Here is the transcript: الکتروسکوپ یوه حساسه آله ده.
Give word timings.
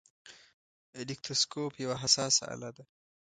الکتروسکوپ 0.99 1.73
یوه 1.83 1.95
حساسه 2.03 2.43
آله 2.53 2.69
ده. 2.75 2.83